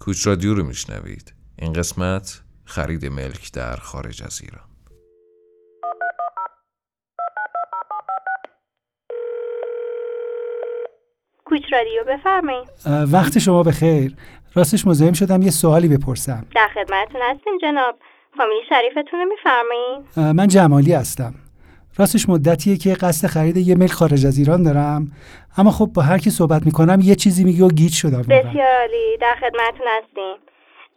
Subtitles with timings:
[0.00, 1.34] کوچ رادیو رو میشنوید.
[1.58, 4.64] این قسمت خرید ملک در خارج از ایران.
[11.44, 12.68] کوچ رادیو بفرمایید.
[13.12, 14.16] وقت شما بخیر.
[14.54, 16.46] راستش مزاحم شدم یه سوالی بپرسم.
[16.54, 17.98] در خدمتتون هستیم جناب.
[18.36, 20.36] فامیلی شریفتون رو میفرمایید.
[20.36, 21.34] من جمالی هستم.
[21.98, 25.12] راستش مدتیه که قصد خرید یه ملک خارج از ایران دارم.
[25.58, 29.16] اما خب با هر کی صحبت می‌کنم یه چیزی میگه و گیج شدم بسیار عالی
[29.20, 30.36] در خدمتتون هستیم.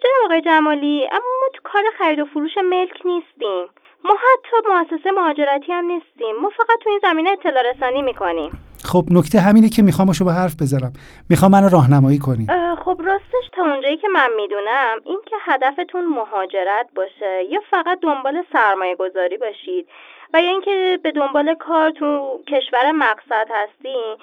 [0.02, 3.66] جناب آقای جمالی اما ما تو کار خرید و فروش ملک نیستیم.
[4.06, 6.36] ما حتی مؤسسه مهاجرتی هم نیستیم.
[6.42, 8.52] ما فقط تو این زمینه اطلاع رسانی می‌کنیم.
[8.84, 10.94] خب نکته همینه که می‌خوام شما حرف بذارم
[11.30, 12.48] می‌خوام منو راهنمایی کنی.
[12.86, 18.44] خب راستش تا اونجایی که من می‌دونم این که هدفتون مهاجرت باشه یا فقط دنبال
[18.54, 19.88] سرمایه گذاری باشید.
[20.34, 24.16] و یا اینکه به دنبال کار تو کشور مقصد هستین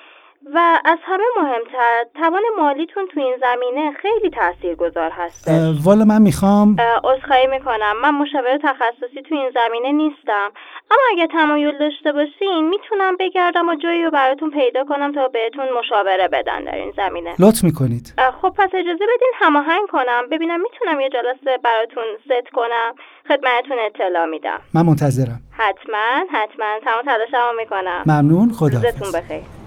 [0.54, 5.50] و از همه مهمتر توان مالیتون تو این زمینه خیلی تاثیرگذار هست.
[5.84, 7.96] والا من می‌خوام عذرخواهی می‌کنم.
[8.02, 10.50] من مشاور تخصصی تو این زمینه نیستم.
[10.90, 15.66] اما اگه تمایل داشته باشین می‌تونم بگردم و جایی رو براتون پیدا کنم تا بهتون
[15.78, 17.34] مشاوره بدن در این زمینه.
[17.38, 18.14] لطف می‌کنید.
[18.42, 20.28] خب پس اجازه بدین هماهنگ کنم.
[20.30, 22.94] ببینم می‌تونم یه جلسه براتون ست کنم.
[23.28, 24.60] خدمتتون اطلاع میدم.
[24.74, 25.40] من منتظرم.
[25.52, 26.78] حتما حتما.
[26.84, 28.02] تمام تلاشمو می‌کنم.
[28.06, 28.52] ممنون.
[28.52, 29.57] خدا روزتون بخیر.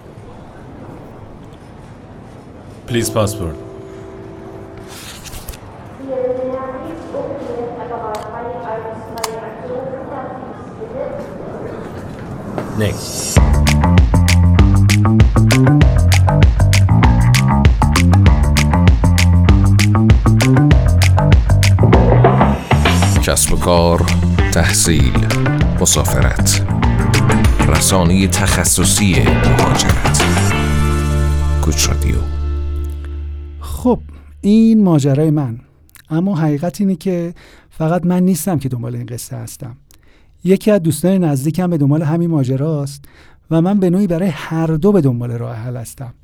[2.92, 3.56] Passport.
[12.78, 13.38] Next.
[23.22, 24.06] کسب و کار
[24.54, 25.26] تحصیل
[25.80, 26.62] مسافرت
[27.68, 29.22] رسانه تخصصی
[29.58, 30.22] مهاجرت
[31.62, 32.41] کوچ رادیو
[33.82, 34.00] خب
[34.40, 35.60] این ماجرای من.
[36.10, 37.34] اما حقیقت اینه که
[37.70, 39.76] فقط من نیستم که دنبال این قصه هستم.
[40.44, 43.04] یکی از دوستان نزدیکم به دنبال همین ماجراست
[43.50, 46.14] و من به نوعی برای هر دو به دنبال راه حل هستم.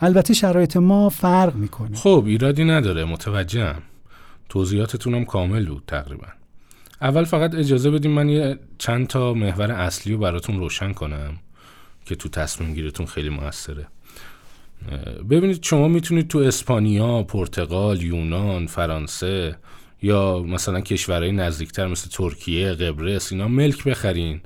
[0.00, 1.96] البته شرایط ما فرق می‌کنه.
[1.96, 3.04] خب ایرادی نداره.
[3.04, 3.82] متوجهم.
[4.48, 6.26] توضیحاتتونم کامل بود تقریبا.
[7.02, 11.34] اول فقط اجازه بدیم من یه چند تا محور اصلی رو براتون روشن کنم
[12.04, 13.86] که تو تصمیم گیرتون خیلی موثره.
[15.30, 19.56] ببینید شما می‌تونید تو اسپانیا، پرتغال، یونان، فرانسه
[20.02, 24.40] یا مثلا کشورهای نزدیکتر مثل ترکیه، قبرس اینا ملک بخرین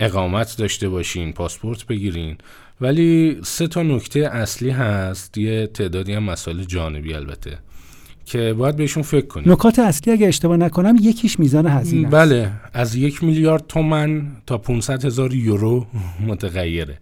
[0.00, 2.36] اقامت داشته باشین پاسپورت بگیرین.
[2.80, 7.58] ولی سه تا نکته اصلی هست یه تعدادی هم مسائل جانبی البته
[8.24, 9.52] که باید بهشون فکر کنیم.
[9.52, 15.04] نکات اصلی اگه اشتباه نکنم یکیش میزان هزینه بله از یک میلیارد تومن تا 500
[15.04, 15.86] هزار یورو
[16.26, 16.98] متغیره.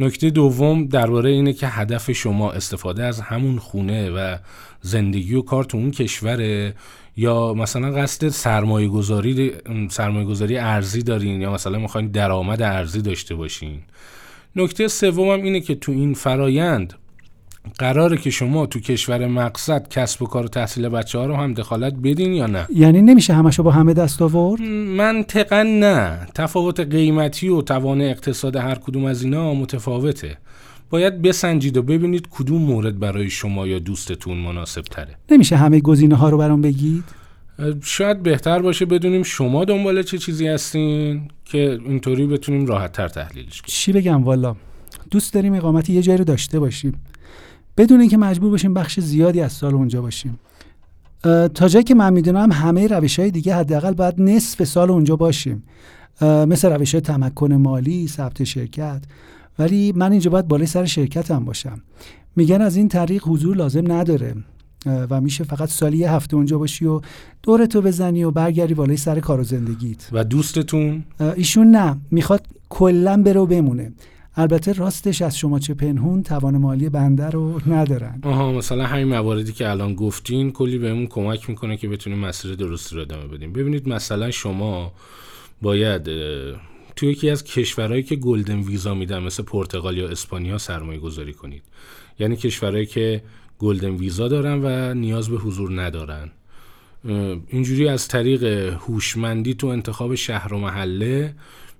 [0.00, 4.36] نکته دوم درباره اینه که هدف شما استفاده از همون خونه و
[4.80, 6.74] زندگی و کار تو اون کشوره
[7.16, 9.52] یا مثلا قصد سرمایه گذاری
[9.90, 13.78] سرمایه گذاری ارزی دارین یا مثلا می‌خواین درآمد ارزی داشته باشین.
[14.56, 16.94] نکته سوم اینه که تو این فرایند
[17.78, 21.54] قراره که شما تو کشور مقصد کسب و کار و تحصیل بچه ها رو هم
[21.54, 24.60] دخالت بدین یا نه؟ یعنی نمیشه همشو با همه دست آورد؟
[24.96, 26.26] منطقا نه.
[26.34, 30.38] تفاوت قیمتی و توان اقتصاد هر کدوم از اینا متفاوته.
[30.90, 36.14] باید بسنجید و ببینید کدوم مورد برای شما یا دوستتون مناسب تره نمیشه همه گزینه
[36.14, 37.04] ها رو برام بگید؟
[37.82, 43.62] شاید بهتر باشه بدونیم شما دنبال چه چیزی هستین که اینطوری بتونیم راحت تر تحلیلش
[43.62, 43.66] کنیم.
[43.66, 44.56] چی بگم والا؟
[45.10, 47.00] دوست داریم اقامتی یه جایی رو داشته باشیم.
[47.76, 50.38] بدون اینکه مجبور باشیم بخش زیادی از سال اونجا باشیم.
[51.54, 55.62] تا جایی که من می‌دونم همه روش های دیگه حداقل باید نصف سال اونجا باشیم.
[56.22, 59.02] مثل روش های تمکن مالی ثبت شرکت.
[59.58, 61.82] ولی من اینجا باید بالای سر شرکت هم باشم.
[62.36, 64.34] میگن از این طریق حضور لازم نداره.
[65.10, 67.00] و میشه فقط سالی یه هفته اونجا باشی و
[67.42, 70.08] دورتو بزنی و برگردی بالای سر کار و زندگیت.
[70.12, 71.04] و دوستتون؟
[71.36, 71.96] ایشون نه.
[72.10, 73.92] می‌خواد کلا بره و بمونه.
[74.38, 78.20] البته راستش از شما چه پنهون توان مالی بنده رو ندارن.
[78.22, 82.96] آها مثلا همین مواردی که الان گفتین کلی بهمون کمک می‌کنه که بتونیم مسیر درستی
[82.96, 83.52] رو ادامه بدیم.
[83.52, 84.92] ببینید مثلا شما
[85.62, 86.10] باید
[86.96, 91.62] توی یکی از کشورهایی که گلدن ویزا میدن مثل پرتغال یا اسپانیا سرمایه گذاری کنید.
[92.18, 93.22] یعنی کشورهایی که
[93.58, 96.30] گلدن ویزا دارن و نیاز به حضور ندارن.
[97.48, 101.34] اینجوری از طریق هوشمندی تو انتخاب شهر و محله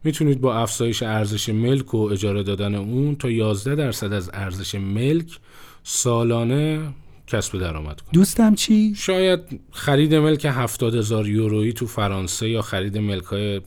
[0.04, 5.38] می‌تونید با افزایش ارزش ملک و اجاره دادن اون تا 11 درصد از ارزش ملک
[5.82, 6.94] سالانه
[7.26, 8.12] کسب درآمد کنید.
[8.12, 9.40] دوستم چی؟ شاید
[9.70, 13.60] خرید ملک 70 هزار یورویی تو فرانسه یا خرید ملک های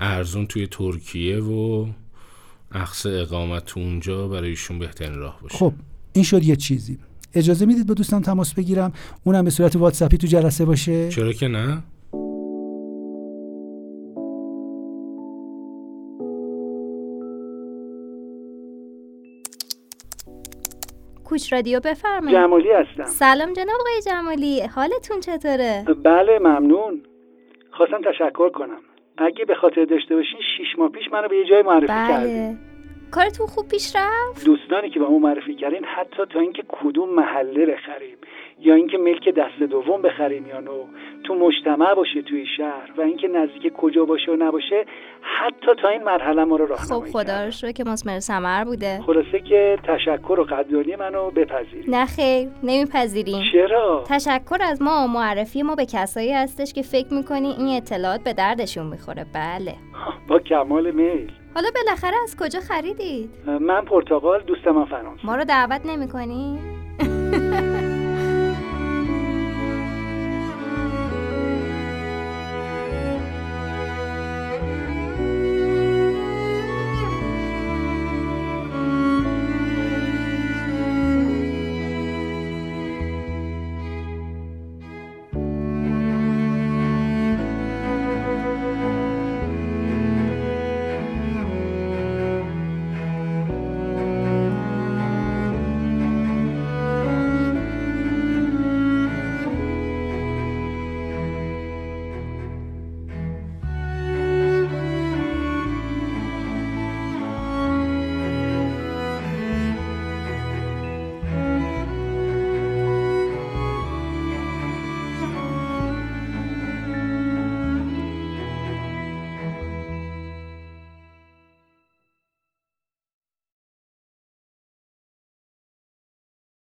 [0.00, 1.86] ارزون توی ترکیه و
[2.72, 5.58] اخص اقامت تو اونجا برای ایشون بهترین راه باشه.
[5.58, 5.72] خب
[6.12, 6.98] این شد یه چیزی.
[7.34, 8.92] اجازه می‌دید با دوستان تماس بگیرم؟
[9.24, 11.82] اونم به صورت واتساپی تو جلسه باشه؟ چرا که نه؟
[21.30, 22.38] کوچ رادیو بفرمایید.
[22.38, 23.04] جمالی هستم.
[23.04, 24.60] سلام جناب آقای جمالی.
[24.60, 27.02] حالتون چطوره؟ بله ممنون.
[27.70, 28.80] خواستم تشکر کنم.
[29.18, 32.56] اگه به خاطر داشته باشین شیش ماه پیش منو به یه جای معرفی بله.
[33.10, 37.66] کارتون خوب پیش رفت؟ دوستانی که به ما معرفی کردین حتی تا اینکه کدوم محله
[37.66, 38.16] بخریم
[38.60, 40.84] یا اینکه ملک دست دوم بخریم یا نو
[41.24, 44.84] تو مجتمع باشه توی شهر و اینکه نزدیک کجا باشه و نباشه
[45.22, 47.44] حتی تا این مرحله ما رو خب راهنمایی خدا کردن.
[47.44, 49.00] رو شکر که مسمر سمر بوده.
[49.06, 51.90] خلاصه که تشکر و قدردانی منو بپذیرید.
[51.90, 53.42] نه خیر نمیپذیریم.
[53.52, 58.24] چرا؟ تشکر از ما و معرفی ما به کسایی هستش که فکر می‌کنی این اطلاعات
[58.24, 59.26] به دردشون می‌خوره.
[59.34, 59.74] بله.
[60.28, 61.32] با کمال میل.
[61.54, 66.58] حالا بالاخره از کجا خریدید؟ من پرتغال دوستم هم فرانسه ما رو دعوت نمی‌کنی؟